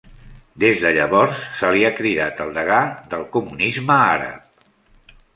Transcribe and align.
Des 0.61 0.79
de 0.83 0.91
llavors 0.93 1.41
se 1.59 1.67
li 1.75 1.83
ha 1.89 1.91
cridat 1.99 2.41
el 2.45 2.49
degà 2.55 2.79
del 3.11 3.25
comunisme 3.35 3.99
àrab. 4.15 4.65